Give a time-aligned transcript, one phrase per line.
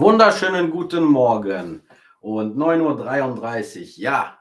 [0.00, 1.82] Wunderschönen guten Morgen
[2.20, 3.86] und 9.33 Uhr.
[3.96, 4.38] Ja,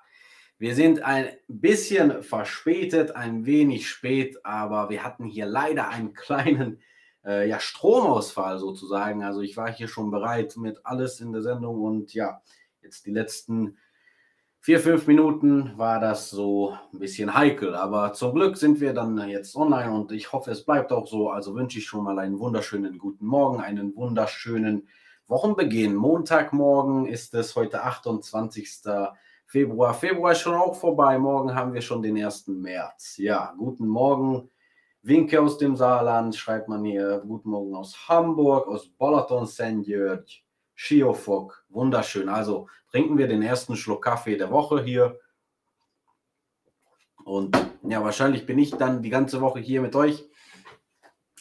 [0.59, 6.79] wir sind ein bisschen verspätet, ein wenig spät, aber wir hatten hier leider einen kleinen
[7.25, 9.23] äh, ja, Stromausfall sozusagen.
[9.23, 12.39] Also ich war hier schon bereit mit alles in der Sendung und ja,
[12.84, 13.80] jetzt die letzten
[14.60, 17.74] vier, fünf Minuten war das so ein bisschen heikel.
[17.74, 21.32] Aber zum Glück sind wir dann jetzt online und ich hoffe, es bleibt auch so.
[21.32, 24.88] Also wünsche ich schon mal einen wunderschönen guten Morgen, einen wunderschönen
[25.28, 25.94] Wochenbeginn.
[25.94, 28.83] Montagmorgen ist es heute 28.
[29.46, 29.93] Februar.
[29.93, 31.20] Februar ist schon auch vorbei.
[31.20, 32.47] Morgen haben wir schon den 1.
[32.47, 33.17] März.
[33.17, 34.50] Ja, guten Morgen.
[35.02, 37.22] Winke aus dem Saarland, schreibt man hier.
[37.28, 39.86] Guten Morgen aus Hamburg, aus Bolaton, St.
[39.86, 40.25] Jörg.
[40.75, 42.30] Schiofok, wunderschön.
[42.30, 45.20] Also trinken wir den ersten Schluck Kaffee der Woche hier.
[47.25, 50.30] Und ja, wahrscheinlich bin ich dann die ganze Woche hier mit euch.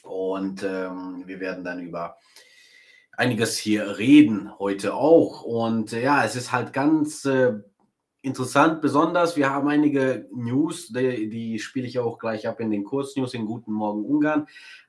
[0.02, 2.16] Und ähm, wir werden dann über
[3.16, 5.42] einiges hier reden heute auch.
[5.42, 7.54] Und äh, ja, es ist halt ganz äh,
[8.22, 9.36] interessant, besonders.
[9.36, 13.46] Wir haben einige News, die, die spiele ich auch gleich ab in den Kurznews in
[13.46, 14.46] Guten Morgen Ungarn.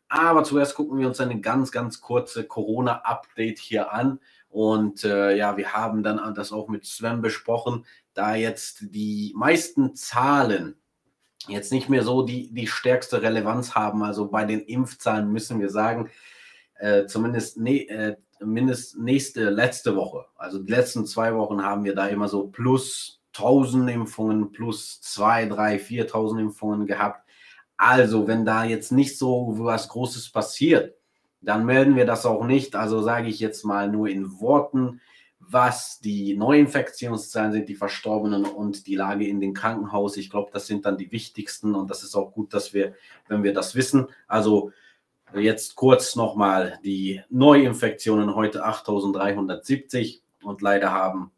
[0.10, 4.20] Aber zuerst gucken wir uns eine ganz, ganz kurze Corona-Update hier an.
[4.50, 9.96] Und äh, ja, wir haben dann das auch mit Sven besprochen, da jetzt die meisten
[9.96, 10.76] Zahlen
[11.48, 14.04] jetzt nicht mehr so die, die stärkste Relevanz haben.
[14.04, 16.10] Also bei den Impfzahlen müssen wir sagen,
[16.80, 21.96] äh, zumindest ne, äh, mindest nächste, letzte Woche, also die letzten zwei Wochen haben wir
[21.96, 27.28] da immer so plus 1000 Impfungen, plus 2, 3, 4000 Impfungen gehabt.
[27.78, 30.96] Also, wenn da jetzt nicht so was Großes passiert,
[31.42, 32.76] dann melden wir das auch nicht.
[32.76, 35.02] Also sage ich jetzt mal nur in Worten,
[35.40, 40.18] was die Neuinfektionszahlen sind, die Verstorbenen und die Lage in den Krankenhaus.
[40.18, 42.96] Ich glaube, das sind dann die wichtigsten und das ist auch gut, dass wir,
[43.28, 44.08] wenn wir das wissen.
[44.28, 44.72] Also
[45.36, 51.32] jetzt kurz nochmal die Neuinfektionen heute 8370 und leider haben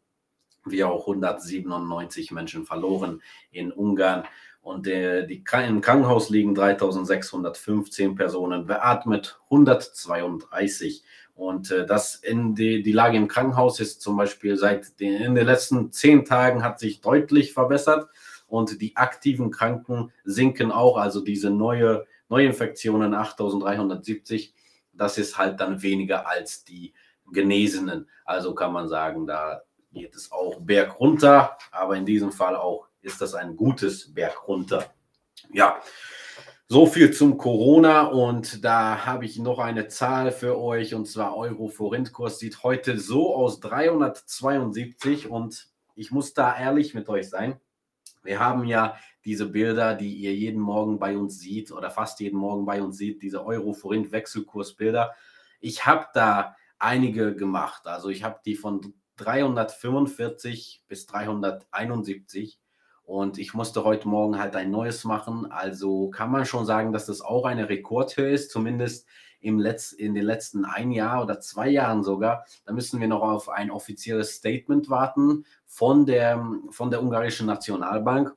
[0.64, 4.24] wir auch 197 Menschen verloren in Ungarn.
[4.62, 11.02] Und äh, die, im Krankenhaus liegen 3615 Personen, beatmet 132.
[11.34, 15.46] Und äh, das die, die Lage im Krankenhaus ist zum Beispiel seit den, in den
[15.46, 18.08] letzten zehn Tagen hat sich deutlich verbessert
[18.48, 20.98] und die aktiven Kranken sinken auch.
[20.98, 24.54] Also diese neue Neuinfektionen 8370,
[24.92, 26.94] das ist halt dann weniger als die
[27.32, 28.08] Genesenen.
[28.24, 33.20] Also kann man sagen, da geht es auch bergunter, aber in diesem Fall auch ist
[33.20, 34.86] das ein gutes Berg runter.
[35.52, 35.80] Ja,
[36.68, 41.36] so viel zum Corona und da habe ich noch eine Zahl für euch und zwar
[41.36, 45.66] Euro Forintkurs sieht heute so aus 372 und
[45.96, 47.60] ich muss da ehrlich mit euch sein.
[48.22, 52.38] Wir haben ja diese Bilder, die ihr jeden Morgen bei uns seht oder fast jeden
[52.38, 55.14] Morgen bei uns seht, diese Euro Forint Wechselkursbilder.
[55.60, 57.86] Ich habe da einige gemacht.
[57.86, 62.60] Also ich habe die von 345 bis 371
[63.10, 65.50] und ich musste heute Morgen halt ein neues machen.
[65.50, 69.04] Also kann man schon sagen, dass das auch eine Rekordhöhe ist, zumindest
[69.40, 72.46] im Letz-, in den letzten ein Jahr oder zwei Jahren sogar.
[72.64, 76.40] Da müssen wir noch auf ein offizielles Statement warten von der,
[76.70, 78.32] von der ungarischen Nationalbank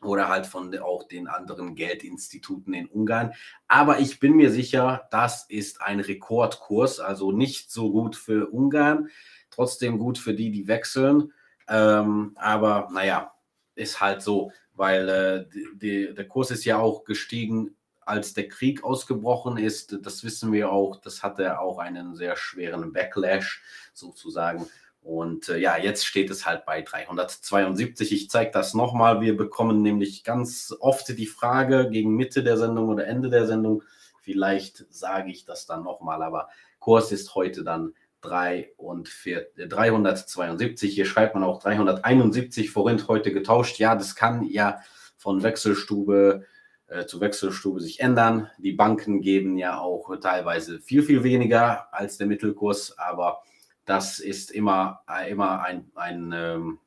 [0.00, 3.34] oder halt von de, auch den anderen Geldinstituten in Ungarn.
[3.66, 9.10] Aber ich bin mir sicher, das ist ein Rekordkurs, also nicht so gut für Ungarn,
[9.50, 11.34] trotzdem gut für die, die wechseln.
[11.68, 13.34] Ähm, aber naja,
[13.78, 18.84] ist halt so, weil äh, die, der Kurs ist ja auch gestiegen, als der Krieg
[18.84, 19.98] ausgebrochen ist.
[20.02, 21.00] Das wissen wir auch.
[21.00, 23.62] Das hatte auch einen sehr schweren Backlash
[23.92, 24.66] sozusagen.
[25.02, 28.12] Und äh, ja, jetzt steht es halt bei 372.
[28.12, 29.20] Ich zeige das nochmal.
[29.20, 33.82] Wir bekommen nämlich ganz oft die Frage gegen Mitte der Sendung oder Ende der Sendung.
[34.20, 40.94] Vielleicht sage ich das dann nochmal, aber Kurs ist heute dann 3 und 4, 372.
[40.94, 43.78] Hier schreibt man auch 371 Forint heute getauscht.
[43.78, 44.80] Ja, das kann ja
[45.16, 46.44] von Wechselstube
[46.88, 48.50] äh, zu Wechselstube sich ändern.
[48.58, 53.42] Die Banken geben ja auch teilweise viel, viel weniger als der Mittelkurs, aber
[53.84, 56.78] das ist immer, äh, immer ein, ein ähm,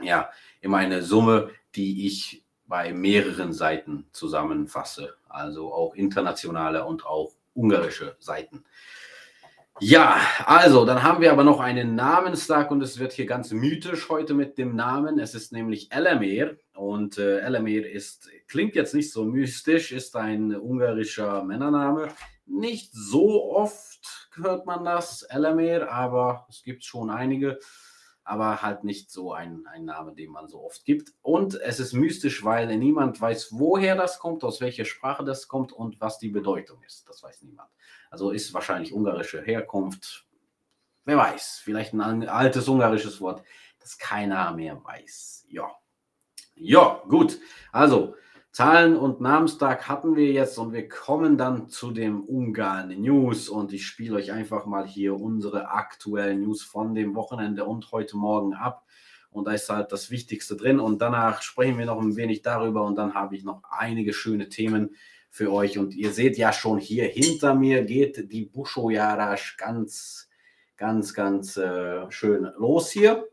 [0.00, 0.30] ja,
[0.60, 8.16] immer eine Summe, die ich bei mehreren Seiten zusammenfasse, also auch internationale und auch ungarische
[8.20, 8.64] Seiten.
[9.80, 14.08] Ja, also dann haben wir aber noch einen Namenstag und es wird hier ganz mythisch
[14.08, 15.20] heute mit dem Namen.
[15.20, 20.54] Es ist nämlich Elamir und äh, Elamir ist, klingt jetzt nicht so mystisch, ist ein
[20.56, 22.08] ungarischer Männername.
[22.46, 27.58] Nicht so oft hört man das, Elamir, aber es gibt schon einige,
[28.28, 31.12] aber halt nicht so ein, ein Name, den man so oft gibt.
[31.22, 35.72] Und es ist mystisch, weil niemand weiß, woher das kommt, aus welcher Sprache das kommt
[35.72, 37.08] und was die Bedeutung ist.
[37.08, 37.70] Das weiß niemand.
[38.10, 40.26] Also ist wahrscheinlich ungarische Herkunft.
[41.04, 43.42] wer weiß, vielleicht ein altes ungarisches Wort,
[43.80, 45.46] das keiner mehr weiß.
[45.48, 45.70] Ja.
[46.54, 47.38] Ja, gut.
[47.72, 48.14] Also,
[48.58, 53.72] Zahlen und Namenstag hatten wir jetzt und wir kommen dann zu dem Ungarn News und
[53.72, 58.54] ich spiele euch einfach mal hier unsere aktuellen News von dem Wochenende und heute Morgen
[58.54, 58.84] ab.
[59.30, 60.80] Und da ist halt das Wichtigste drin.
[60.80, 64.48] Und danach sprechen wir noch ein wenig darüber und dann habe ich noch einige schöne
[64.48, 64.96] Themen
[65.30, 65.78] für euch.
[65.78, 70.28] Und ihr seht ja schon hier hinter mir geht die Busho Jarasch ganz,
[70.76, 73.24] ganz, ganz äh, schön los hier.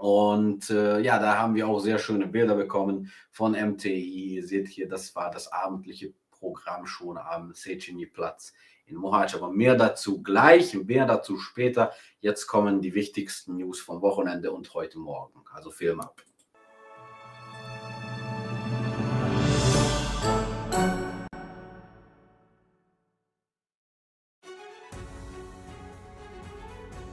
[0.00, 4.36] Und äh, ja, da haben wir auch sehr schöne Bilder bekommen von MTI.
[4.36, 8.54] Ihr seht hier, das war das abendliche Programm schon am Secini-Platz
[8.86, 9.34] in Mohac.
[9.34, 11.92] Aber mehr dazu gleich, mehr dazu später.
[12.20, 15.44] Jetzt kommen die wichtigsten News vom Wochenende und heute Morgen.
[15.52, 16.22] Also Film ab.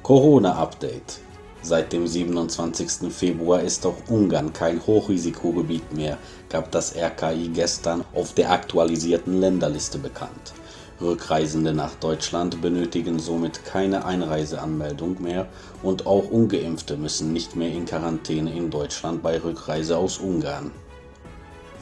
[0.03, 1.19] Corona-Update.
[1.61, 3.11] Seit dem 27.
[3.11, 6.17] Februar ist auch Ungarn kein Hochrisikogebiet mehr,
[6.49, 10.53] gab das RKI gestern auf der aktualisierten Länderliste bekannt.
[11.01, 15.47] Rückreisende nach Deutschland benötigen somit keine Einreiseanmeldung mehr
[15.83, 20.71] und auch ungeimpfte müssen nicht mehr in Quarantäne in Deutschland bei Rückreise aus Ungarn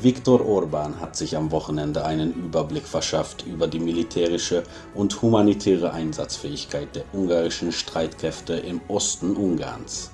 [0.02, 4.64] Viktor Orban hat sich am Wochenende einen Überblick verschafft über die militärische
[4.94, 10.12] und humanitäre Einsatzfähigkeit der ungarischen Streitkräfte im Osten Ungarns.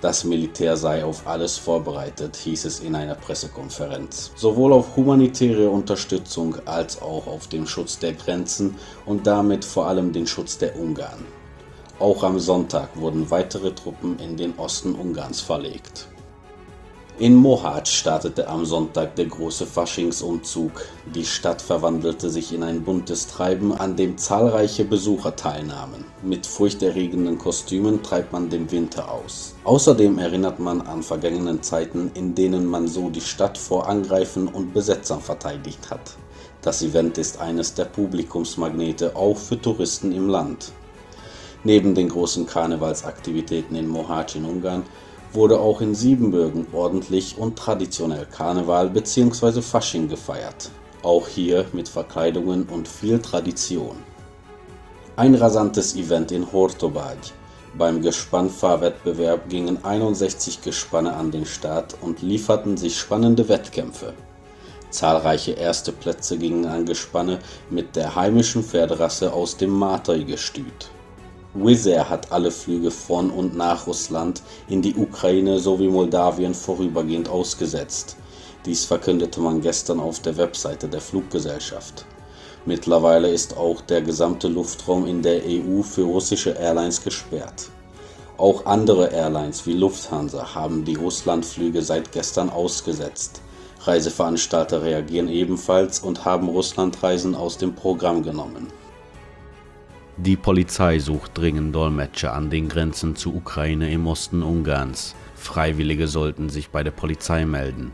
[0.00, 4.32] Das Militär sei auf alles vorbereitet, hieß es in einer Pressekonferenz.
[4.36, 10.14] Sowohl auf humanitäre Unterstützung als auch auf den Schutz der Grenzen und damit vor allem
[10.14, 11.26] den Schutz der Ungarn.
[11.98, 16.08] Auch am Sonntag wurden weitere Truppen in den Osten Ungarns verlegt.
[17.20, 20.86] In Mohacs startete am Sonntag der große Faschingsumzug.
[21.14, 26.06] Die Stadt verwandelte sich in ein buntes Treiben, an dem zahlreiche Besucher teilnahmen.
[26.22, 29.54] Mit furchterregenden Kostümen treibt man den Winter aus.
[29.64, 34.72] Außerdem erinnert man an vergangenen Zeiten, in denen man so die Stadt vor Angreifen und
[34.72, 36.16] Besetzern verteidigt hat.
[36.62, 40.72] Das Event ist eines der Publikumsmagnete auch für Touristen im Land.
[41.64, 44.84] Neben den großen Karnevalsaktivitäten in Mohacs in Ungarn
[45.32, 49.62] wurde auch in Siebenbürgen ordentlich und traditionell Karneval bzw.
[49.62, 50.70] Fasching gefeiert,
[51.02, 53.96] auch hier mit Verkleidungen und viel Tradition.
[55.16, 57.32] Ein rasantes Event in Hortobágy.
[57.78, 64.14] Beim Gespannfahrwettbewerb gingen 61 Gespanne an den Start und lieferten sich spannende Wettkämpfe.
[64.90, 67.38] Zahlreiche erste Plätze gingen an Gespanne
[67.70, 70.90] mit der heimischen Pferderasse aus dem Martoi-Gestüt.
[71.52, 77.28] Wizz Air hat alle Flüge von und nach Russland in die Ukraine sowie Moldawien vorübergehend
[77.28, 78.16] ausgesetzt.
[78.66, 82.06] Dies verkündete man gestern auf der Webseite der Fluggesellschaft.
[82.66, 87.68] Mittlerweile ist auch der gesamte Luftraum in der EU für russische Airlines gesperrt.
[88.36, 93.42] Auch andere Airlines wie Lufthansa haben die Russlandflüge seit gestern ausgesetzt.
[93.80, 98.68] Reiseveranstalter reagieren ebenfalls und haben Russlandreisen aus dem Programm genommen.
[100.16, 105.14] Die Polizei sucht dringend Dolmetscher an den Grenzen zur Ukraine im Osten Ungarns.
[105.34, 107.92] Freiwillige sollten sich bei der Polizei melden.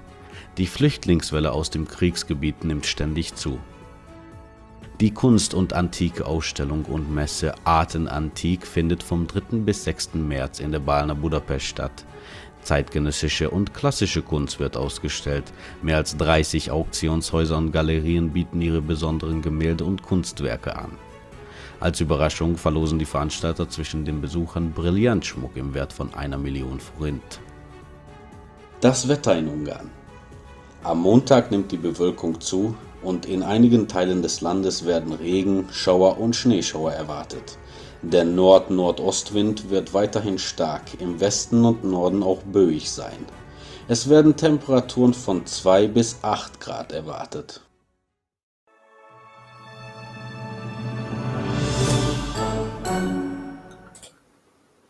[0.58, 3.60] Die Flüchtlingswelle aus dem Kriegsgebiet nimmt ständig zu.
[5.00, 9.58] Die Kunst- und Antike-Ausstellung und Messe Arten Antik findet vom 3.
[9.58, 10.14] bis 6.
[10.14, 12.06] März in der Balner Budapest statt.
[12.62, 15.52] Zeitgenössische und klassische Kunst wird ausgestellt.
[15.82, 20.92] Mehr als 30 Auktionshäuser und Galerien bieten ihre besonderen Gemälde und Kunstwerke an.
[21.78, 27.40] Als Überraschung verlosen die Veranstalter zwischen den Besuchern Brillantschmuck im Wert von einer Million Forint.
[28.80, 29.90] Das Wetter in Ungarn.
[30.82, 36.18] Am Montag nimmt die Bewölkung zu und in einigen Teilen des Landes werden Regen, Schauer
[36.18, 37.58] und Schneeschauer erwartet.
[38.00, 43.26] Der Nord-Nordostwind wird weiterhin stark, im Westen und Norden auch böig sein.
[43.88, 47.65] Es werden Temperaturen von 2 bis 8 Grad erwartet.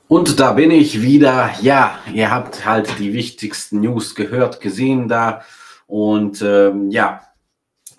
[0.08, 1.52] Und da bin ich wieder.
[1.62, 5.42] Ja, ihr habt halt die wichtigsten News gehört, gesehen da.
[5.88, 7.26] Und ähm, ja,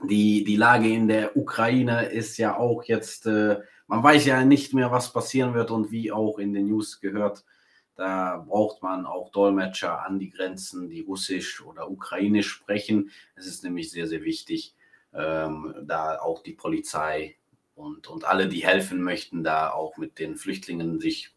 [0.03, 4.73] die, die Lage in der Ukraine ist ja auch jetzt, äh, man weiß ja nicht
[4.73, 7.43] mehr, was passieren wird und wie auch in den News gehört.
[7.95, 13.11] Da braucht man auch Dolmetscher an die Grenzen, die Russisch oder Ukrainisch sprechen.
[13.35, 14.75] Es ist nämlich sehr, sehr wichtig,
[15.13, 17.35] ähm, da auch die Polizei
[17.75, 21.33] und, und alle, die helfen möchten, da auch mit den Flüchtlingen sich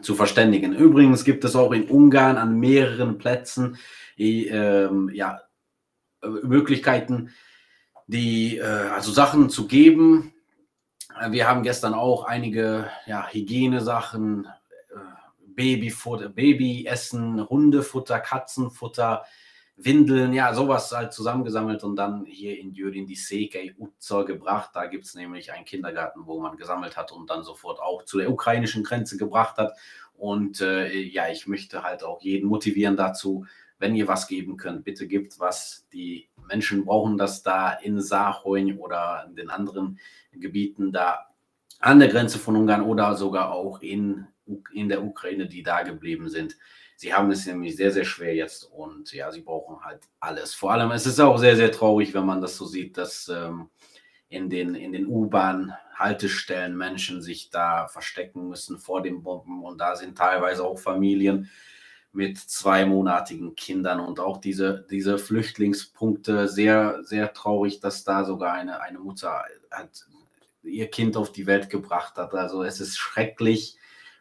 [0.00, 0.74] zu verständigen.
[0.74, 3.78] Übrigens gibt es auch in Ungarn an mehreren Plätzen
[4.18, 5.40] ähm, ja,
[6.22, 7.30] Möglichkeiten,
[8.06, 10.32] die, äh, also Sachen zu geben,
[11.30, 14.46] Wir haben gestern auch einige ja, Hygienesachen,
[14.90, 14.98] äh,
[15.46, 19.24] Babyfutter, Babyessen, Hundefutter, Katzenfutter,
[19.80, 24.70] Windeln, ja, sowas halt zusammengesammelt und dann hier in Jürin die Sekei Utzer gebracht.
[24.74, 28.18] Da gibt es nämlich einen Kindergarten, wo man gesammelt hat und dann sofort auch zu
[28.18, 29.72] der ukrainischen Grenze gebracht hat.
[30.14, 33.46] Und äh, ja, ich möchte halt auch jeden motivieren dazu,
[33.78, 35.86] wenn ihr was geben könnt, bitte gebt was.
[35.92, 40.00] Die Menschen brauchen das da in Saarhoin oder in den anderen
[40.32, 41.28] Gebieten da
[41.78, 44.26] an der Grenze von Ungarn oder sogar auch in,
[44.72, 46.56] in der Ukraine, die da geblieben sind.
[47.00, 50.52] Sie haben es nämlich sehr, sehr schwer jetzt und ja, sie brauchen halt alles.
[50.52, 53.70] Vor allem, es ist auch sehr, sehr traurig, wenn man das so sieht, dass ähm,
[54.28, 59.94] in den, in den U-Bahn-Haltestellen Menschen sich da verstecken müssen vor den Bomben und da
[59.94, 61.48] sind teilweise auch Familien
[62.10, 68.80] mit zweimonatigen Kindern und auch diese, diese Flüchtlingspunkte sehr, sehr traurig, dass da sogar eine,
[68.80, 70.04] eine Mutter hat
[70.64, 72.34] ihr Kind auf die Welt gebracht hat.
[72.34, 73.77] Also es ist schrecklich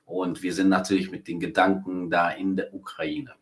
[0.07, 3.35] und wir sind natürlich mit den Gedanken da in der Ukraine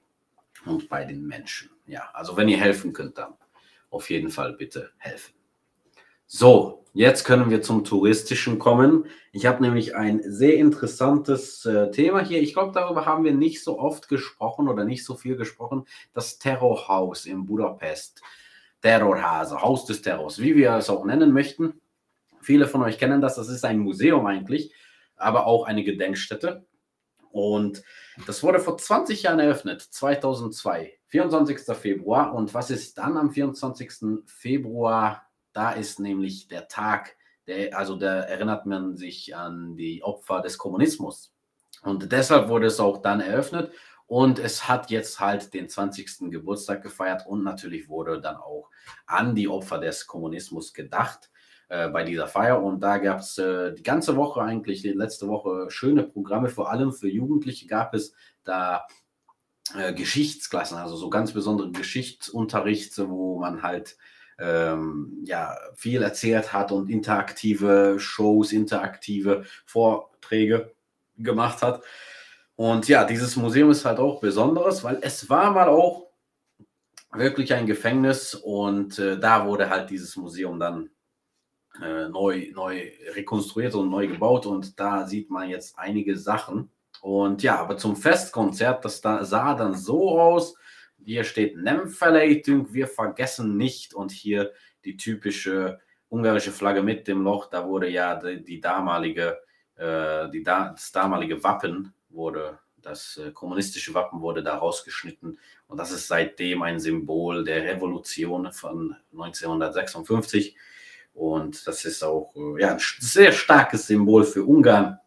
[0.65, 1.69] und bei den Menschen.
[1.85, 3.35] Ja, also wenn ihr helfen könnt, dann
[3.91, 5.35] auf jeden Fall bitte helfen.
[6.25, 9.05] So, jetzt können wir zum Touristischen kommen.
[9.31, 12.41] Ich habe nämlich ein sehr interessantes äh, Thema hier.
[12.41, 15.85] Ich glaube, darüber haben wir nicht so oft gesprochen oder nicht so viel gesprochen.
[16.13, 18.23] Das Terrorhaus in Budapest.
[18.81, 21.79] Terrorhase, Haus des Terrors, wie wir es auch nennen möchten.
[22.41, 23.35] Viele von euch kennen das.
[23.35, 24.73] Das ist ein Museum eigentlich
[25.17, 26.65] aber auch eine Gedenkstätte.
[27.31, 27.83] Und
[28.27, 31.75] das wurde vor 20 Jahren eröffnet, 2002, 24.
[31.75, 32.33] Februar.
[32.33, 34.23] Und was ist dann am 24.
[34.25, 35.27] Februar?
[35.51, 37.15] Da ist nämlich der Tag,
[37.47, 41.33] der, also da erinnert man sich an die Opfer des Kommunismus.
[41.81, 43.71] Und deshalb wurde es auch dann eröffnet.
[44.07, 46.29] Und es hat jetzt halt den 20.
[46.29, 48.69] Geburtstag gefeiert und natürlich wurde dann auch
[49.07, 51.31] an die Opfer des Kommunismus gedacht.
[51.67, 52.61] Äh, bei dieser Feier.
[52.61, 56.49] Und da gab es äh, die ganze Woche eigentlich, die letzte Woche, schöne Programme.
[56.49, 58.85] Vor allem für Jugendliche gab es da
[59.75, 63.97] äh, Geschichtsklassen, also so ganz besondere Geschichtsunterricht, wo man halt
[64.37, 70.75] ähm, ja, viel erzählt hat und interaktive Shows, interaktive Vorträge
[71.17, 71.81] gemacht hat.
[72.55, 76.11] Und ja, dieses Museum ist halt auch besonderes, weil es war mal auch
[77.11, 80.89] wirklich ein Gefängnis und äh, da wurde halt dieses Museum dann
[81.81, 86.69] äh, neu, neu rekonstruiert und neu gebaut und da sieht man jetzt einige Sachen.
[87.01, 90.55] Und ja, aber zum Festkonzert, das da sah dann so aus.
[91.03, 93.93] Hier steht Nemfeleitung, wir vergessen nicht.
[93.93, 94.51] Und hier
[94.85, 95.79] die typische
[96.09, 97.47] ungarische Flagge mit dem Loch.
[97.49, 99.39] Da wurde ja die, die damalige,
[99.75, 105.37] äh, die da, das damalige Wappen wurde, das äh, kommunistische Wappen wurde da rausgeschnitten.
[105.67, 110.55] Und das ist seitdem ein Symbol der Revolution von 1956.
[111.15, 114.99] Und das ist auch äh, ja, ein sehr starkes Symbol für Ungarn.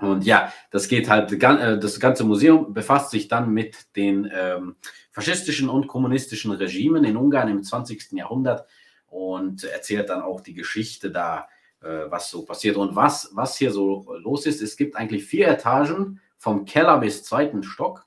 [0.00, 4.76] Und ja, das geht halt, äh, das ganze Museum befasst sich dann mit den ähm,
[5.12, 8.12] faschistischen und kommunistischen Regimen in Ungarn im 20.
[8.12, 8.66] Jahrhundert
[9.06, 11.46] und erzählt dann auch die Geschichte da,
[11.82, 14.62] äh, was so passiert und was, was hier so los ist.
[14.62, 18.06] Es gibt eigentlich vier Etagen vom Keller bis zweiten Stock.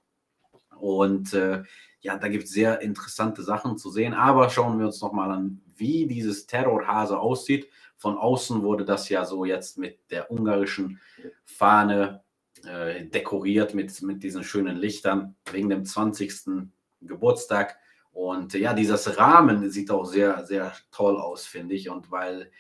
[0.78, 1.62] Und äh,
[2.06, 4.14] ja, da gibt es sehr interessante Sachen zu sehen.
[4.14, 7.68] Aber schauen wir uns nochmal an, wie dieses Terrorhase aussieht.
[7.98, 11.00] Von außen wurde das ja so jetzt mit der ungarischen
[11.46, 12.24] Fahne
[12.64, 16.70] äh, dekoriert, mit, mit diesen schönen Lichtern wegen dem 20.
[17.02, 17.80] Geburtstag.
[18.12, 21.90] Und ja, dieses Rahmen sieht auch sehr, sehr toll aus, finde ich.
[21.90, 22.52] Und weil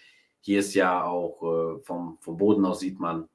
[0.41, 3.29] hier ist ja auch äh, vom, vom Boden aus sieht man,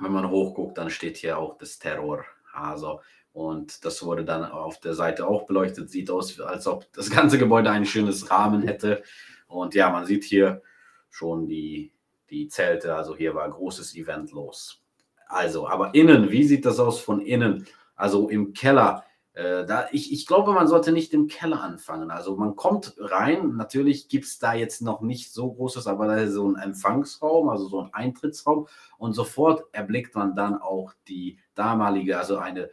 [0.00, 2.98] wenn man hochguckt, dann steht hier auch das Terrorhase.
[3.38, 5.88] Und das wurde dann auf der Seite auch beleuchtet.
[5.90, 9.04] Sieht aus, als ob das ganze Gebäude ein schönes Rahmen hätte.
[9.46, 10.60] Und ja, man sieht hier
[11.08, 11.92] schon die,
[12.30, 12.96] die Zelte.
[12.96, 14.82] Also hier war großes Event los.
[15.28, 17.68] Also, aber innen, wie sieht das aus von innen?
[17.94, 19.04] Also im Keller.
[19.34, 22.10] Äh, da, ich, ich glaube, man sollte nicht im Keller anfangen.
[22.10, 26.16] Also man kommt rein, natürlich gibt es da jetzt noch nicht so großes, aber da
[26.16, 28.66] ist so ein Empfangsraum, also so ein Eintrittsraum.
[28.96, 32.68] Und sofort erblickt man dann auch die damalige, also eine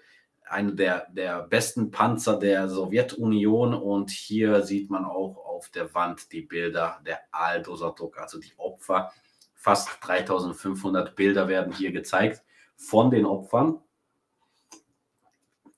[0.47, 6.31] einer der, der besten Panzer der Sowjetunion und hier sieht man auch auf der Wand
[6.31, 9.11] die Bilder der Al-Dosatok, also die Opfer.
[9.53, 12.43] Fast 3500 Bilder werden hier gezeigt
[12.75, 13.81] von den Opfern.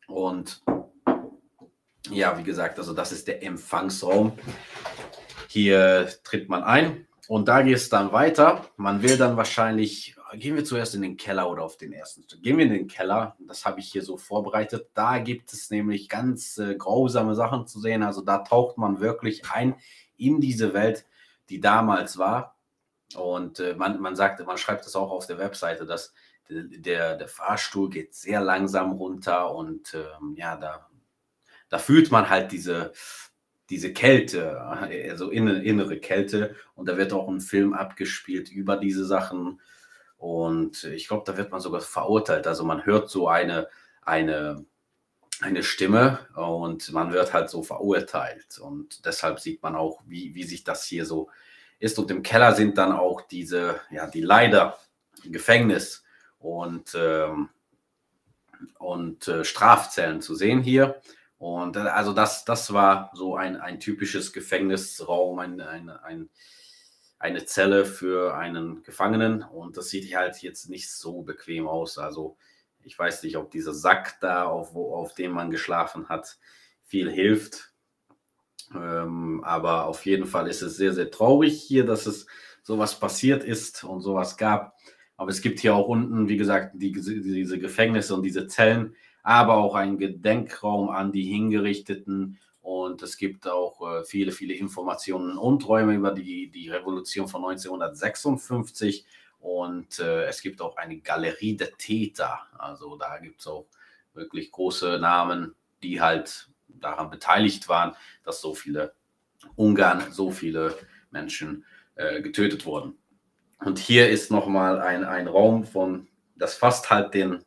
[0.07, 0.63] Und
[2.09, 4.33] ja, wie gesagt, also das ist der Empfangsraum.
[5.49, 8.65] Hier tritt man ein und da geht es dann weiter.
[8.77, 12.41] Man will dann wahrscheinlich gehen wir zuerst in den Keller oder auf den ersten Stück.
[12.41, 14.89] Gehen wir in den Keller, das habe ich hier so vorbereitet.
[14.93, 18.03] Da gibt es nämlich ganz äh, grausame Sachen zu sehen.
[18.03, 19.75] Also da taucht man wirklich ein
[20.17, 21.05] in diese Welt,
[21.49, 22.57] die damals war.
[23.15, 26.13] Und äh, man, man sagt, man schreibt das auch auf der Webseite, dass
[26.49, 30.89] der, der Fahrstuhl geht sehr langsam runter und ähm, ja, da,
[31.67, 32.93] da fühlt man halt diese,
[33.69, 36.55] diese Kälte, also innere Kälte.
[36.75, 39.59] Und da wird auch ein Film abgespielt über diese Sachen.
[40.17, 42.47] Und ich glaube, da wird man sogar verurteilt.
[42.47, 43.67] Also man hört so eine,
[44.01, 44.65] eine,
[45.41, 48.57] eine Stimme und man wird halt so verurteilt.
[48.59, 51.29] Und deshalb sieht man auch, wie, wie sich das hier so
[51.79, 51.99] ist.
[51.99, 54.77] Und im Keller sind dann auch diese, ja, die Leider,
[55.23, 56.03] Gefängnis
[56.39, 57.49] und, ähm,
[58.79, 61.01] und äh, Strafzellen zu sehen hier.
[61.37, 66.29] Und also das, das war so ein, ein typisches Gefängnisraum, ein, ein, ein,
[67.19, 69.43] eine Zelle für einen Gefangenen.
[69.43, 71.97] Und das sieht halt jetzt nicht so bequem aus.
[71.97, 72.37] Also
[72.83, 76.37] ich weiß nicht, ob dieser Sack da, auf, auf dem man geschlafen hat,
[76.83, 77.73] viel hilft.
[78.73, 82.27] Ähm, aber auf jeden Fall ist es sehr, sehr traurig hier, dass es
[82.63, 84.75] sowas passiert ist und sowas gab.
[85.15, 88.95] Aber es gibt hier auch unten, wie gesagt, die, diese Gefängnisse und diese Zellen,
[89.27, 92.39] aber auch einen Gedenkraum an die Hingerichteten.
[92.61, 97.43] Und es gibt auch äh, viele, viele Informationen und Räume über die, die Revolution von
[97.43, 99.05] 1956.
[99.39, 102.39] Und äh, es gibt auch eine Galerie der Täter.
[102.57, 103.67] Also da gibt es auch
[104.13, 108.93] wirklich große Namen, die halt daran beteiligt waren, dass so viele
[109.57, 110.73] Ungarn, so viele
[111.11, 111.65] Menschen
[111.95, 112.97] äh, getötet wurden.
[113.59, 116.07] Und hier ist nochmal ein, ein Raum von,
[116.37, 117.43] das fasst halt den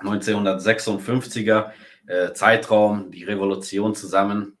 [0.00, 1.70] 1956er
[2.06, 4.56] äh, Zeitraum, die Revolution zusammen.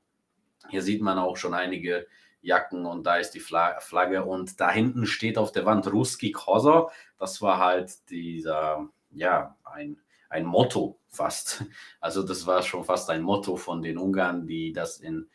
[0.68, 2.06] Hier sieht man auch schon einige
[2.40, 6.88] Jacken und da ist die Flagge und da hinten steht auf der Wand Ruski Kosa.
[7.18, 11.64] Das war halt dieser, ja, ein, ein Motto fast.
[12.00, 15.28] Also das war schon fast ein Motto von den Ungarn, die das in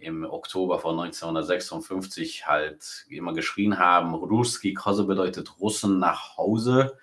[0.00, 6.96] im Oktober von 1956 halt immer geschrien haben, Ruski Kose bedeutet Russen nach Hause.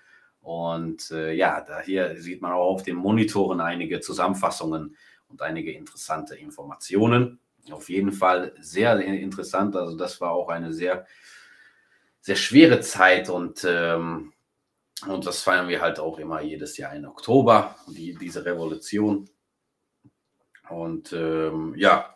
[0.46, 5.72] Und äh, ja, da hier sieht man auch auf den Monitoren einige Zusammenfassungen und einige
[5.72, 7.40] interessante Informationen.
[7.72, 9.74] Auf jeden Fall sehr interessant.
[9.74, 11.04] Also das war auch eine sehr,
[12.20, 14.34] sehr schwere Zeit und, ähm,
[15.08, 19.28] und das feiern wir halt auch immer jedes Jahr im Oktober, die, diese Revolution.
[20.68, 22.15] Und ähm, ja,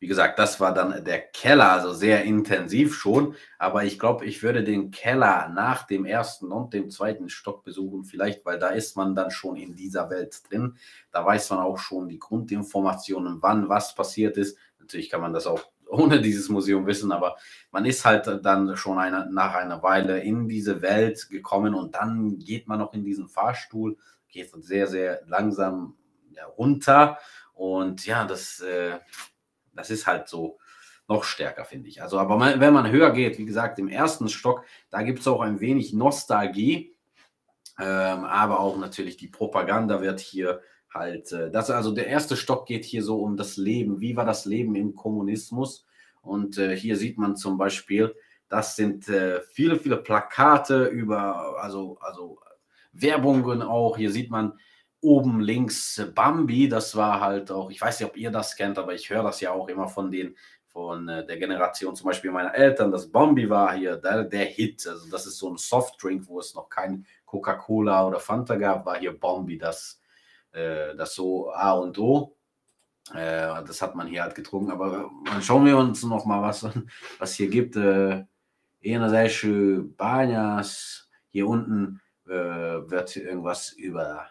[0.00, 3.34] wie gesagt, das war dann der Keller, also sehr intensiv schon.
[3.58, 8.04] Aber ich glaube, ich würde den Keller nach dem ersten und dem zweiten Stock besuchen,
[8.04, 10.78] vielleicht, weil da ist man dann schon in dieser Welt drin.
[11.12, 14.56] Da weiß man auch schon die Grundinformationen, wann was passiert ist.
[14.78, 17.36] Natürlich kann man das auch ohne dieses Museum wissen, aber
[17.70, 22.38] man ist halt dann schon eine, nach einer Weile in diese Welt gekommen und dann
[22.38, 25.94] geht man noch in diesen Fahrstuhl, geht sehr, sehr langsam
[26.56, 27.18] runter.
[27.52, 28.60] Und ja, das.
[28.60, 28.98] Äh,
[29.80, 30.58] das ist halt so
[31.08, 32.02] noch stärker, finde ich.
[32.02, 35.28] Also, aber man, wenn man höher geht, wie gesagt, im ersten Stock, da gibt es
[35.28, 36.94] auch ein wenig Nostalgie,
[37.78, 40.60] ähm, aber auch natürlich die Propaganda wird hier
[40.92, 44.00] halt, äh, das, also der erste Stock geht hier so um das Leben.
[44.00, 45.84] Wie war das Leben im Kommunismus?
[46.22, 48.14] Und äh, hier sieht man zum Beispiel,
[48.48, 52.38] das sind äh, viele, viele Plakate über, also, also
[52.92, 53.96] Werbungen auch.
[53.96, 54.58] Hier sieht man
[55.00, 58.78] oben links äh, Bambi, das war halt auch, ich weiß nicht, ob ihr das kennt,
[58.78, 60.36] aber ich höre das ja auch immer von den
[60.66, 64.86] von äh, der Generation zum Beispiel meiner Eltern, das Bambi war hier der, der Hit,
[64.86, 68.98] also das ist so ein Softdrink, wo es noch kein Coca-Cola oder Fanta gab, war
[68.98, 70.00] hier Bambi das,
[70.52, 72.36] äh, das so A und O.
[73.12, 76.64] Äh, das hat man hier halt getrunken, aber äh, schauen wir uns noch mal was,
[77.18, 77.74] was hier gibt.
[77.76, 78.24] Äh,
[79.96, 84.28] Banyas, hier unten äh, wird irgendwas über,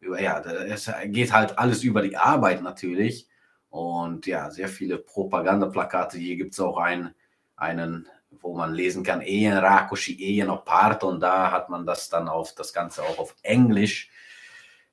[0.00, 3.28] ja, es geht halt alles über die Arbeit natürlich.
[3.70, 6.18] Und ja, sehr viele Propagandaplakate.
[6.18, 7.14] Hier gibt es auch ein,
[7.56, 11.04] einen, wo man lesen kann, Ehen Rakoshi, Ehen Apart.
[11.04, 14.10] Und da hat man das dann auf das Ganze auch auf Englisch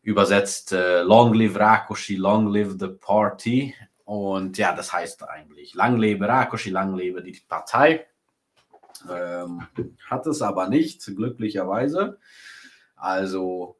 [0.01, 0.73] übersetzt.
[0.73, 3.73] Äh, long live Rakoshi, long live the party.
[4.03, 8.05] Und ja, das heißt eigentlich, lang lebe Rakoshi, lang lebe die Partei.
[9.09, 9.67] Ähm,
[10.09, 12.19] hat es aber nicht, glücklicherweise.
[12.95, 13.77] Also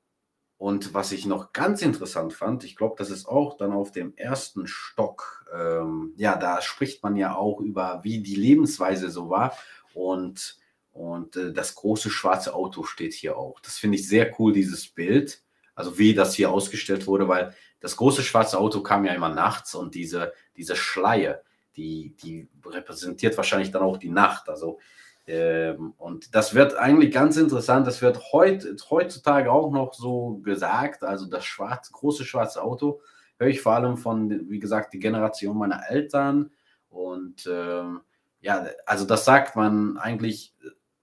[0.58, 4.16] und was ich noch ganz interessant fand, ich glaube, das ist auch dann auf dem
[4.16, 9.58] ersten Stock, ähm, ja, da spricht man ja auch über, wie die Lebensweise so war.
[9.94, 10.58] Und,
[10.94, 13.60] und äh, das große schwarze Auto steht hier auch.
[13.60, 15.42] Das finde ich sehr cool, dieses Bild.
[15.76, 19.76] Also wie das hier ausgestellt wurde, weil das große schwarze Auto kam ja immer nachts
[19.76, 21.42] und diese, diese Schleie,
[21.76, 24.48] die, die repräsentiert wahrscheinlich dann auch die Nacht.
[24.48, 24.80] Also
[25.28, 27.88] ähm, und das wird eigentlich ganz interessant.
[27.88, 31.04] Das wird heut, heutzutage auch noch so gesagt.
[31.04, 33.02] Also das schwarze, große schwarze Auto
[33.40, 36.52] höre ich vor allem von, wie gesagt, die Generation meiner Eltern.
[36.90, 38.02] Und ähm,
[38.40, 40.54] ja, also das sagt man eigentlich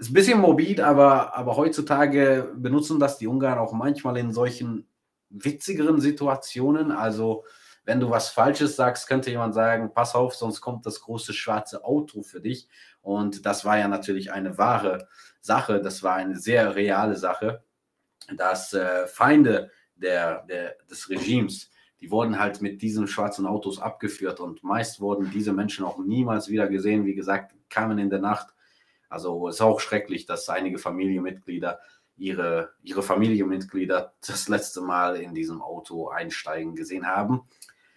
[0.02, 4.88] ist ein bisschen morbid, aber, aber heutzutage benutzen das die Ungarn auch manchmal in solchen
[5.30, 6.90] witzigeren Situationen.
[6.90, 7.44] Also,
[7.84, 11.84] wenn du was Falsches sagst, könnte jemand sagen, pass auf, sonst kommt das große schwarze
[11.84, 12.68] Auto für dich.
[13.00, 15.08] Und das war ja natürlich eine wahre
[15.40, 17.64] Sache, das war eine sehr reale Sache,
[18.36, 24.40] dass äh, Feinde der, der, des Regimes, die wurden halt mit diesen schwarzen Autos abgeführt
[24.40, 27.04] und meist wurden diese Menschen auch niemals wieder gesehen.
[27.04, 28.52] Wie gesagt, kamen in der Nacht
[29.12, 31.80] also es ist auch schrecklich, dass einige Familienmitglieder
[32.16, 37.42] ihre, ihre Familienmitglieder das letzte Mal in diesem Auto einsteigen gesehen haben.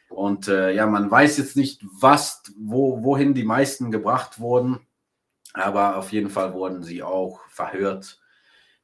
[0.09, 4.79] Und äh, ja, man weiß jetzt nicht, was, wo, wohin die meisten gebracht wurden,
[5.53, 8.19] aber auf jeden Fall wurden sie auch verhört.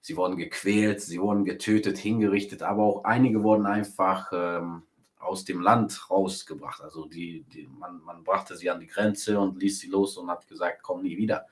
[0.02, 4.84] Sie wurden gequält, sie wurden getötet, hingerichtet, aber auch einige wurden einfach ähm,
[5.20, 6.82] aus dem Land rausgebracht.
[6.82, 10.30] Also die, die, man, man brachte sie an die Grenze und ließ sie los und
[10.30, 11.46] hat gesagt, komm nie wieder.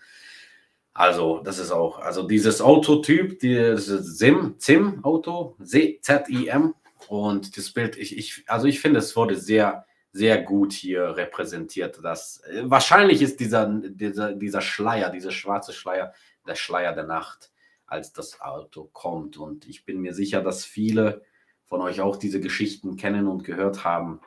[0.94, 3.86] Also, das ist auch, also dieses Autotyp, dieses
[4.18, 6.74] SIM, ZIM-Auto, Z-I-M.
[7.10, 12.00] Und das Bild, ich, ich, also ich finde, es wurde sehr, sehr gut hier repräsentiert.
[12.04, 16.14] Das, wahrscheinlich ist dieser, dieser, dieser Schleier, dieser schwarze Schleier,
[16.46, 17.52] der Schleier der Nacht,
[17.88, 19.38] als das Auto kommt.
[19.38, 21.24] Und ich bin mir sicher, dass viele
[21.66, 24.22] von euch auch diese Geschichten kennen und gehört haben.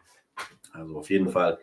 [0.73, 1.61] Also auf jeden Fall,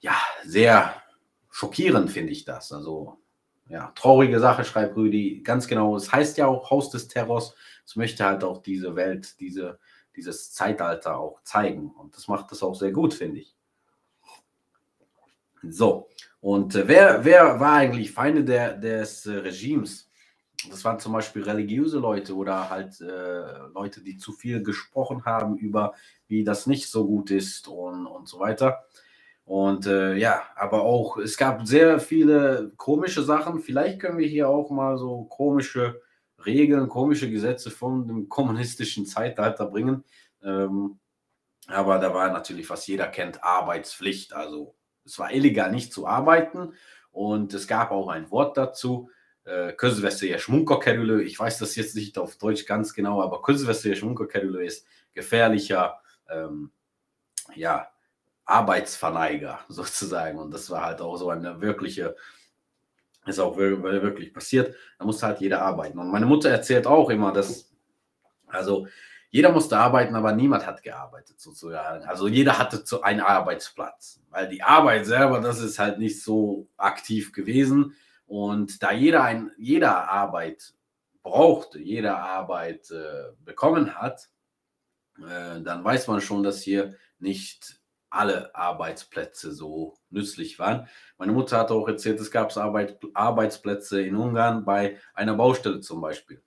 [0.00, 1.00] ja, sehr
[1.48, 2.72] schockierend finde ich das.
[2.72, 3.20] Also
[3.68, 5.42] ja, traurige Sache, schreibt Rüdi.
[5.44, 5.94] Ganz genau.
[5.94, 7.54] Es heißt ja auch Haus des Terrors.
[7.86, 9.78] Es möchte halt auch diese Welt, diese,
[10.16, 11.90] dieses Zeitalter auch zeigen.
[11.90, 13.56] Und das macht das auch sehr gut, finde ich.
[15.62, 16.08] So,
[16.40, 20.10] und äh, wer, wer war eigentlich Feinde der, des äh, Regimes?
[20.70, 25.56] Das waren zum Beispiel religiöse Leute oder halt äh, Leute, die zu viel gesprochen haben
[25.56, 25.94] über,
[26.26, 28.84] wie das nicht so gut ist und, und so weiter.
[29.44, 33.60] Und äh, ja, aber auch, es gab sehr viele komische Sachen.
[33.60, 36.00] Vielleicht können wir hier auch mal so komische
[36.46, 40.04] Regeln, komische Gesetze von dem kommunistischen Zeitalter bringen.
[40.42, 40.98] Ähm,
[41.66, 44.32] aber da war natürlich, was jeder kennt, Arbeitspflicht.
[44.34, 46.74] Also es war illegal, nicht zu arbeiten.
[47.10, 49.10] Und es gab auch ein Wort dazu.
[49.44, 49.74] Äh,
[51.22, 53.40] ich weiß das jetzt nicht auf Deutsch ganz genau, aber
[54.60, 56.70] ist gefährlicher, ähm,
[57.54, 57.88] ja,
[58.44, 60.38] Arbeitsverneiger sozusagen.
[60.38, 62.16] Und das war halt auch so eine wirkliche,
[63.26, 64.74] ist auch wirklich passiert.
[64.98, 65.98] Da musste halt jeder arbeiten.
[65.98, 67.72] Und meine Mutter erzählt auch immer, dass,
[68.46, 68.86] also
[69.30, 72.04] jeder musste arbeiten, aber niemand hat gearbeitet sozusagen.
[72.04, 76.68] Also jeder hatte zu einen Arbeitsplatz, weil die Arbeit selber, das ist halt nicht so
[76.76, 77.96] aktiv gewesen.
[78.26, 80.74] Und da jeder ein, jeder Arbeit
[81.22, 84.28] brauchte, jeder Arbeit äh, bekommen hat,
[85.18, 87.80] äh, dann weiß man schon, dass hier nicht
[88.14, 90.88] alle Arbeitsplätze so nützlich waren.
[91.18, 96.00] Meine Mutter hat auch erzählt, es gab Arbeit, Arbeitsplätze in Ungarn bei einer Baustelle zum
[96.00, 96.42] Beispiel.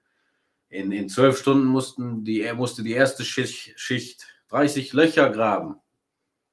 [0.69, 5.79] In, in zwölf Stunden mussten die, musste die erste Schicht, Schicht 30 Löcher graben.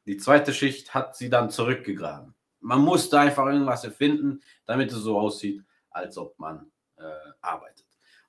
[0.07, 2.35] Die zweite Schicht hat sie dann zurückgegraben.
[2.61, 7.03] Man musste einfach irgendwas erfinden, damit es so aussieht, als ob man äh,
[7.41, 7.84] arbeitet.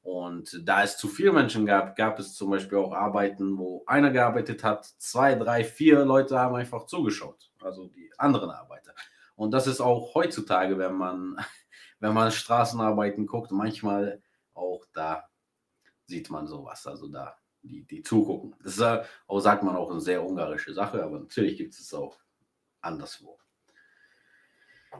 [0.06, 4.12] Und da es zu viele Menschen gab, gab es zum Beispiel auch Arbeiten, wo einer
[4.12, 8.94] gearbeitet hat, zwei, drei, vier Leute haben einfach zugeschaut, also die anderen Arbeiter.
[9.36, 11.38] Und das ist auch heutzutage, wenn man,
[12.00, 14.22] wenn man Straßenarbeiten guckt, manchmal
[14.54, 15.28] auch da
[16.06, 18.54] sieht man sowas, also da die, die zugucken.
[18.63, 18.84] Das ist
[19.26, 22.20] auch, sagt man auch, eine sehr ungarische Sache, aber natürlich gibt es auch
[22.80, 23.39] anderswo.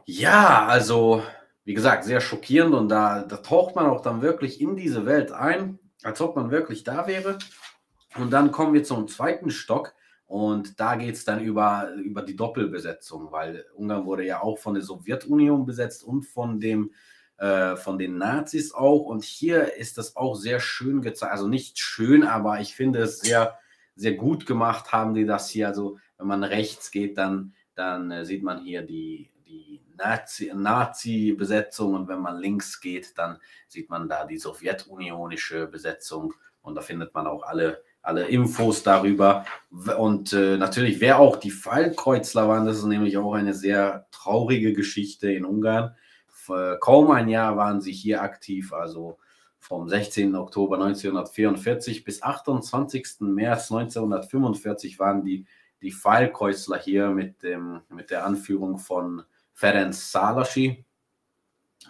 [0.04, 1.22] Ja, also
[1.66, 5.32] wie gesagt, sehr schockierend und da, da taucht man auch dann wirklich in diese Welt
[5.32, 7.38] ein, als ob man wirklich da wäre.
[8.16, 9.92] Und dann kommen wir zum zweiten Stock
[10.26, 14.74] und da geht es dann über, über die Doppelbesetzung, weil Ungarn wurde ja auch von
[14.74, 16.92] der Sowjetunion besetzt und von, dem,
[17.36, 19.02] äh, von den Nazis auch.
[19.02, 21.32] Und hier ist das auch sehr schön gezeigt.
[21.32, 23.58] Also nicht schön, aber ich finde es sehr,
[23.96, 25.66] sehr gut gemacht haben die das hier.
[25.66, 29.32] Also wenn man rechts geht, dann, dann äh, sieht man hier die,
[29.96, 36.80] Nazi-Besetzung und wenn man links geht, dann sieht man da die sowjetunionische Besetzung und da
[36.80, 39.44] findet man auch alle, alle Infos darüber.
[39.98, 44.72] Und äh, natürlich, wer auch die Fallkreuzler waren, das ist nämlich auch eine sehr traurige
[44.72, 45.94] Geschichte in Ungarn.
[46.80, 49.18] Kaum ein Jahr waren sie hier aktiv, also
[49.58, 50.34] vom 16.
[50.36, 53.20] Oktober 1944 bis 28.
[53.20, 55.44] März 1945 waren die,
[55.82, 59.24] die Pfeilkreuzler hier mit, dem, mit der Anführung von
[59.56, 60.84] Ferenc Szálasi.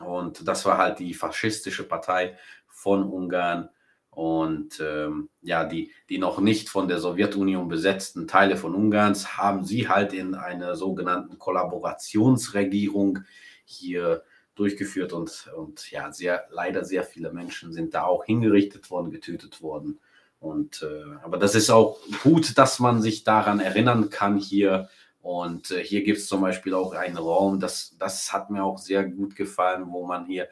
[0.01, 3.69] Und das war halt die faschistische Partei von Ungarn.
[4.11, 9.65] Und ähm, ja, die, die noch nicht von der Sowjetunion besetzten Teile von Ungarns haben
[9.65, 13.19] sie halt in einer sogenannten Kollaborationsregierung
[13.65, 14.23] hier
[14.55, 19.61] durchgeführt und, und ja, sehr, leider sehr viele Menschen sind da auch hingerichtet worden, getötet
[19.61, 19.99] worden.
[20.39, 24.89] Und äh, aber das ist auch gut, dass man sich daran erinnern kann hier.
[25.27, 28.79] Und äh, hier gibt es zum Beispiel auch einen Raum, das, das hat mir auch
[28.79, 30.49] sehr gut gefallen, wo man hier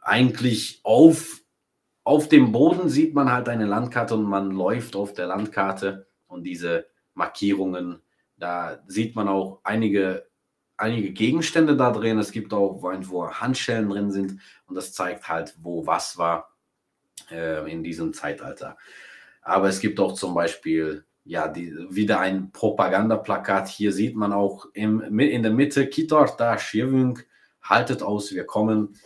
[0.00, 1.42] eigentlich auf,
[2.04, 6.44] auf dem Boden sieht man halt eine Landkarte und man läuft auf der Landkarte und
[6.44, 8.00] diese Markierungen,
[8.36, 10.28] da sieht man auch einige,
[10.76, 12.20] einige Gegenstände da drin.
[12.20, 16.54] Es gibt auch, wo Handschellen drin sind und das zeigt halt, wo was war
[17.32, 18.76] äh, in diesem Zeitalter.
[19.42, 23.68] Aber es gibt auch zum Beispiel ja, die, wieder ein Propagandaplakat.
[23.68, 27.18] Hier sieht man auch im, in der Mitte Kitor da Schirwung,
[27.60, 28.96] haltet aus, wir kommen.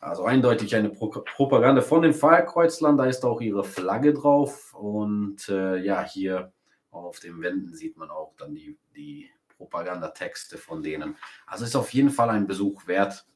[0.00, 4.74] Also eindeutig eine Pro Propaganda von den Feierkreuzlern, da ist auch ihre Flagge drauf.
[4.74, 6.52] Und äh, ja, hier
[6.90, 11.16] auf den Wänden sieht man auch dann die, die Propagandatexte von denen.
[11.46, 13.26] Also ist auf jeden Fall ein Besuch wert,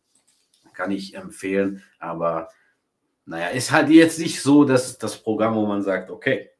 [0.73, 1.83] kann ich empfehlen.
[2.01, 2.49] Aber
[3.27, 6.51] naja, ist halt jetzt nicht so, dass das Programm, wo man sagt, okay,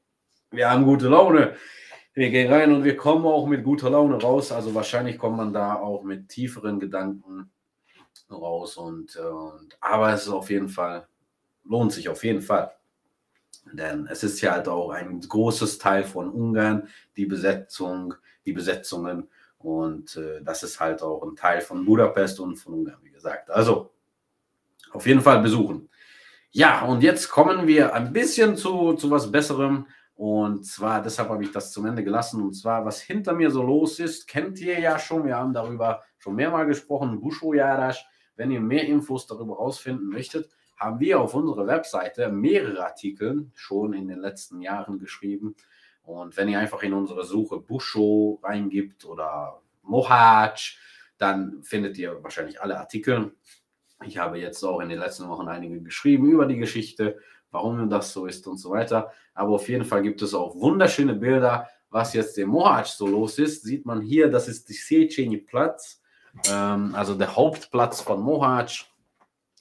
[0.55, 1.57] wir haben gute Laune.
[2.15, 4.53] Wir gehen rein und wir kommen auch mit guter Laune raus.
[4.53, 7.51] Also wahrscheinlich kommt man da auch mit tieferen Gedanken
[8.31, 8.77] raus.
[8.77, 11.07] Und, und aber es ist auf jeden Fall,
[11.65, 12.73] lohnt sich auf jeden Fall.
[13.73, 18.15] Denn es ist ja halt auch ein großes Teil von Ungarn, die Besetzung,
[18.45, 19.29] die Besetzungen.
[19.59, 23.51] Und äh, das ist halt auch ein Teil von Budapest und von Ungarn, wie gesagt.
[23.51, 23.91] Also
[24.93, 25.89] auf jeden Fall besuchen.
[26.51, 29.87] Ja, und jetzt kommen wir ein bisschen zu, zu was Besserem.
[30.17, 32.41] Und zwar, deshalb habe ich das zum Ende gelassen.
[32.41, 35.25] Und zwar, was hinter mir so los ist, kennt ihr ja schon.
[35.25, 37.21] Wir haben darüber schon mehrmals gesprochen.
[37.21, 38.07] Busho Yarash.
[38.37, 43.93] Wenn ihr mehr Infos darüber rausfinden möchtet, haben wir auf unserer Webseite mehrere Artikel schon
[43.93, 45.55] in den letzten Jahren geschrieben.
[46.03, 50.79] Und wenn ihr einfach in unsere Suche Busho reingibt oder Mohatsch,
[51.17, 53.35] dann findet ihr wahrscheinlich alle Artikel.
[54.05, 57.19] Ich habe jetzt auch in den letzten Wochen einige geschrieben über die Geschichte
[57.55, 59.13] warum das so ist und so weiter.
[59.33, 61.69] Aber auf jeden Fall gibt es auch wunderschöne Bilder.
[61.89, 66.03] Was jetzt im Mohatsch so los ist, sieht man hier, das ist die Seceni Platz,
[66.51, 68.87] ähm, also der Hauptplatz von Mohatsch.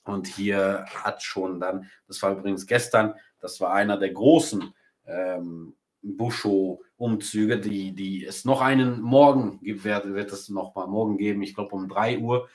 [0.06, 4.74] Und hier hat schon dann, das war übrigens gestern, das war einer der großen
[5.06, 11.18] ähm, Busho-Umzüge, die, die es noch einen morgen gibt, wird, wird es noch mal morgen
[11.18, 12.50] geben, ich glaube um 3 Uhr.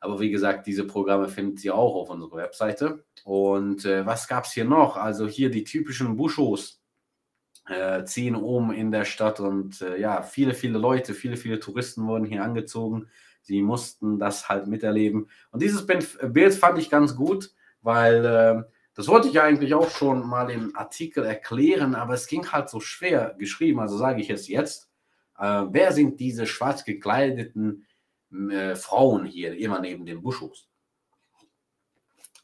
[0.00, 3.04] Aber wie gesagt, diese Programme findet ihr auch auf unserer Webseite.
[3.24, 4.96] Und äh, was gab es hier noch?
[4.96, 6.80] Also hier die typischen Buschos
[7.68, 12.06] äh, ziehen um in der Stadt und äh, ja, viele, viele Leute, viele, viele Touristen
[12.06, 13.08] wurden hier angezogen.
[13.42, 15.28] Sie mussten das halt miterleben.
[15.50, 18.62] Und dieses Bild fand ich ganz gut, weil äh,
[18.94, 22.80] das wollte ich eigentlich auch schon mal im Artikel erklären, aber es ging halt so
[22.80, 23.80] schwer geschrieben.
[23.80, 24.90] Also sage ich es jetzt.
[25.38, 27.86] Äh, wer sind diese schwarz gekleideten
[28.32, 30.68] äh, Frauen hier immer neben den Buschos?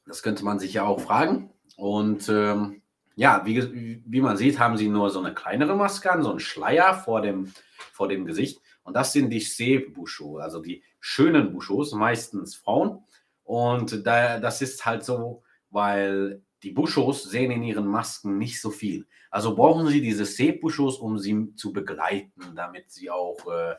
[0.06, 1.50] Das könnte man sich ja auch fragen.
[1.76, 2.82] Und ähm,
[3.16, 6.40] ja, wie, wie man sieht, haben sie nur so eine kleinere Maske an, so einen
[6.40, 7.52] Schleier vor dem,
[7.92, 8.60] vor dem Gesicht.
[8.82, 13.04] Und das sind die See-Buschos, also die schönen Buschos, meistens Frauen.
[13.42, 18.70] Und da, das ist halt so, weil die Buschos sehen in ihren Masken nicht so
[18.70, 19.06] viel.
[19.30, 23.74] Also brauchen sie diese See-Buschos, um sie zu begleiten, damit sie auch äh,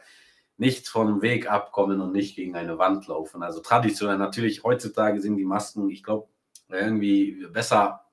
[0.57, 3.43] nicht vom Weg abkommen und nicht gegen eine Wand laufen.
[3.43, 6.27] Also traditionell natürlich, heutzutage sind die Masken, ich glaube,
[6.69, 8.05] irgendwie besser,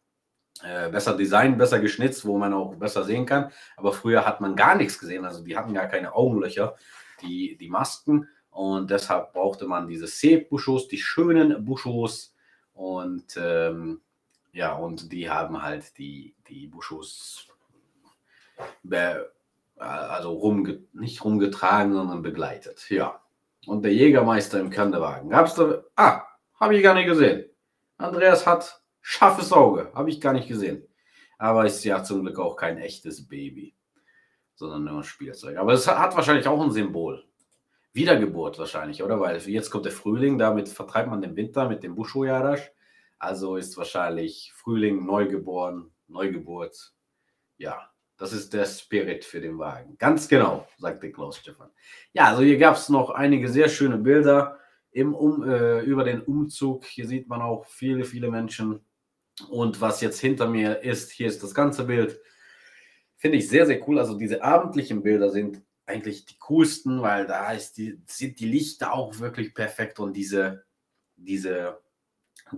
[0.63, 3.51] äh, besser designt, besser geschnitzt, wo man auch besser sehen kann.
[3.77, 6.77] Aber früher hat man gar nichts gesehen, also die hatten gar keine Augenlöcher,
[7.23, 8.29] die, die Masken.
[8.51, 12.37] Und deshalb brauchte man diese C-Buschos, die schönen Buschos.
[12.73, 14.01] Und ähm,
[14.53, 17.49] ja, und die haben halt die, die Buschos
[19.77, 22.89] also rumge nicht rumgetragen, sondern begleitet.
[22.91, 23.21] Ja.
[23.67, 25.31] Und der Jägermeister im Kandewagen.
[25.31, 25.83] Gab's da.
[25.97, 26.23] Ah,
[26.61, 27.49] habe ich gar nicht gesehen.
[27.97, 29.91] Andreas hat scharfes Auge.
[29.95, 30.87] Habe ich gar nicht gesehen.
[31.39, 33.75] Aber ist ja zum Glück auch kein echtes Baby,
[34.55, 35.57] sondern nur ein Spielzeug.
[35.57, 37.25] Aber es hat wahrscheinlich auch ein Symbol.
[37.93, 39.21] Wiedergeburt wahrscheinlich, oder?
[39.21, 42.73] Weil jetzt kommt der Frühling, damit vertreibt man den Winter mit dem Busho-Jarasch.
[43.19, 46.93] Also ist wahrscheinlich Frühling, Neugeboren, Neugeburt.
[47.57, 49.97] Ja, das ist der Spirit für den Wagen.
[49.99, 51.71] Ganz genau, sagte Klaus Stefan.
[52.13, 54.59] Ja, also hier gab es noch einige sehr schöne Bilder
[54.93, 56.85] im um, äh, über den Umzug.
[56.85, 58.81] Hier sieht man auch viele, viele Menschen.
[59.49, 62.21] Und was jetzt hinter mir ist, hier ist das ganze Bild.
[63.17, 63.99] Finde ich sehr, sehr cool.
[63.99, 68.93] Also diese abendlichen Bilder sind eigentlich die coolsten, weil da ist die, sind die Lichter
[68.93, 70.65] auch wirklich perfekt und diese,
[71.17, 71.81] diese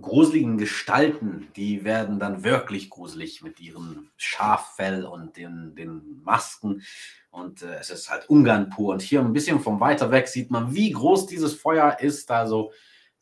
[0.01, 6.83] gruseligen Gestalten, die werden dann wirklich gruselig mit ihrem Schaffell und den, den Masken.
[7.29, 8.93] Und äh, es ist halt Ungarn pur.
[8.93, 12.31] Und hier ein bisschen von weiter weg sieht man, wie groß dieses Feuer ist.
[12.31, 12.71] Also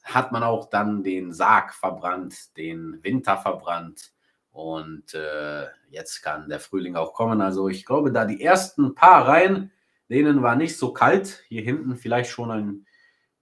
[0.03, 4.11] hat man auch dann den Sarg verbrannt, den Winter verbrannt.
[4.51, 7.41] Und äh, jetzt kann der Frühling auch kommen.
[7.41, 9.71] Also ich glaube, da die ersten paar Reihen,
[10.09, 11.43] denen war nicht so kalt.
[11.49, 12.85] Hier hinten vielleicht schon ein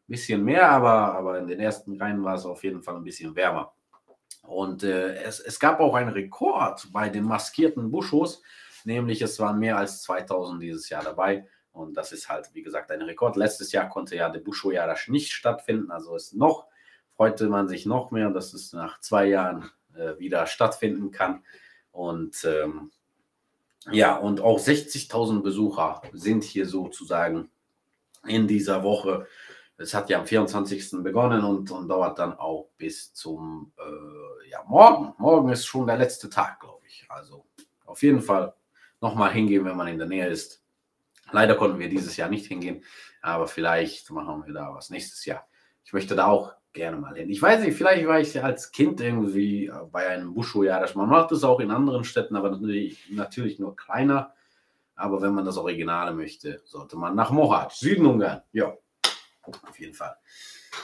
[0.07, 3.35] bisschen mehr, aber, aber in den ersten Reihen war es auf jeden Fall ein bisschen
[3.35, 3.73] wärmer.
[4.43, 8.41] Und äh, es, es gab auch einen Rekord bei den maskierten Buschos,
[8.83, 11.47] nämlich es waren mehr als 2000 dieses Jahr dabei.
[11.71, 13.35] Und das ist halt, wie gesagt, ein Rekord.
[13.35, 15.89] Letztes Jahr konnte ja der Busho ja nicht stattfinden.
[15.89, 16.67] Also ist noch,
[17.15, 21.43] freute man sich noch mehr, dass es nach zwei Jahren äh, wieder stattfinden kann.
[21.91, 22.91] Und ähm,
[23.91, 27.49] ja, und auch 60.000 Besucher sind hier sozusagen
[28.27, 29.27] in dieser Woche.
[29.77, 31.03] Es hat ja am 24.
[31.03, 35.13] begonnen und, und dauert dann auch bis zum äh, ja, morgen.
[35.17, 37.05] Morgen ist schon der letzte Tag, glaube ich.
[37.09, 37.45] Also
[37.85, 38.53] auf jeden Fall
[39.01, 40.63] nochmal hingehen, wenn man in der Nähe ist.
[41.31, 42.83] Leider konnten wir dieses Jahr nicht hingehen,
[43.21, 45.47] aber vielleicht machen wir da was nächstes Jahr.
[45.83, 47.29] Ich möchte da auch gerne mal hin.
[47.29, 50.87] Ich weiß nicht, vielleicht war ich als Kind irgendwie bei einem Busho-Jahr.
[50.95, 54.33] Man macht das auch in anderen Städten, aber natürlich, natürlich nur kleiner.
[54.95, 58.41] Aber wenn man das Originale möchte, sollte man nach Mohac, Süden Ungarn.
[58.51, 58.75] Ja,
[59.47, 60.15] auf jeden Fall.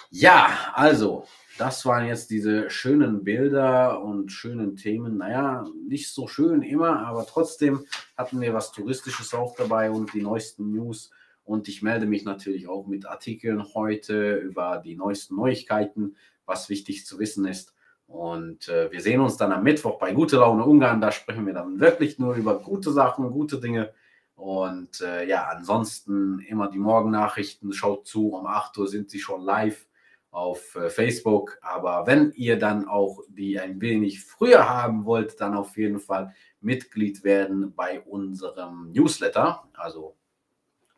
[0.10, 1.26] Ja, also,
[1.58, 5.18] das waren jetzt diese schönen Bilder und schönen Themen.
[5.18, 7.86] Naja, nicht so schön immer, aber trotzdem
[8.18, 11.12] hatten wir was Touristisches auch dabei und die neuesten News.
[11.44, 17.06] Und ich melde mich natürlich auch mit Artikeln heute über die neuesten Neuigkeiten, was wichtig
[17.06, 17.74] zu wissen ist.
[18.08, 21.02] Und äh, wir sehen uns dann am Mittwoch bei Gute Laune Ungarn.
[21.02, 23.94] Da sprechen wir dann wirklich nur über gute Sachen, gute Dinge.
[24.40, 27.74] Und äh, ja, ansonsten immer die Morgennachrichten.
[27.74, 29.86] Schaut zu, um 8 Uhr sind sie schon live
[30.32, 31.58] auf äh, Facebook.
[31.62, 36.34] Aber wenn ihr dann auch die ein wenig früher haben wollt, dann auf jeden Fall
[36.62, 39.68] Mitglied werden bei unserem Newsletter.
[39.74, 40.16] Also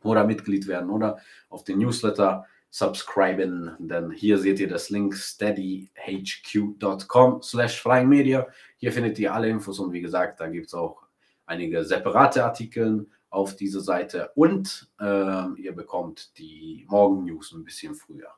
[0.03, 1.17] oder Mitglied werden oder
[1.49, 8.47] auf den Newsletter subscriben, denn hier seht ihr das Link steadyhq.com slash media.
[8.77, 11.03] Hier findet ihr alle Infos und wie gesagt, da gibt es auch
[11.45, 18.29] einige separate Artikel auf dieser Seite und äh, ihr bekommt die Morgen-News ein bisschen früher.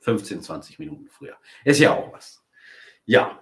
[0.00, 1.36] 15, 20 Minuten früher.
[1.64, 2.42] Ist ja auch was.
[3.04, 3.40] Ja.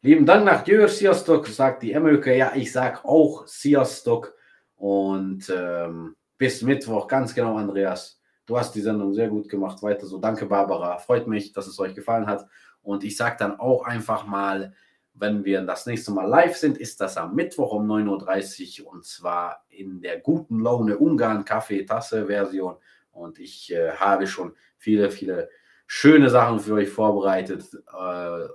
[0.00, 2.36] Lieben Dank nach Jör Sziasztok, sagt die Emöke.
[2.36, 4.34] Ja, ich sag auch Sziasztok.
[4.76, 8.20] Und ähm, bis Mittwoch, ganz genau, Andreas.
[8.46, 9.82] Du hast die Sendung sehr gut gemacht.
[9.82, 10.18] Weiter so.
[10.18, 10.98] Danke, Barbara.
[10.98, 12.46] Freut mich, dass es euch gefallen hat.
[12.80, 14.74] Und ich sage dann auch einfach mal,
[15.20, 19.04] wenn wir das nächste Mal live sind, ist das am Mittwoch um 9.30 Uhr und
[19.04, 22.76] zwar in der guten Laune Ungarn Kaffeetasse-Version.
[23.10, 25.50] Und ich äh, habe schon viele, viele
[25.86, 28.48] schöne Sachen für euch vorbereitet, äh,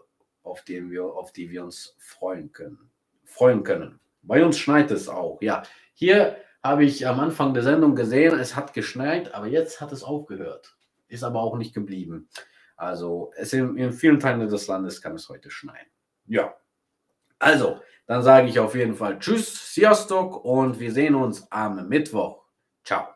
[0.43, 2.91] auf, die wir, auf die wir uns freuen können.
[3.25, 3.99] Freuen können.
[4.21, 5.41] Bei uns schneit es auch.
[5.41, 9.91] Ja, hier habe ich am Anfang der Sendung gesehen, es hat geschneit, aber jetzt hat
[9.91, 10.77] es aufgehört.
[11.07, 12.29] Ist aber auch nicht geblieben.
[12.75, 15.87] Also es in, in vielen Teilen des Landes kann es heute schneien.
[16.25, 16.55] Ja.
[17.39, 22.43] Also, dann sage ich auf jeden Fall Tschüss, Sziasztok und wir sehen uns am Mittwoch.
[22.83, 23.07] Ciao.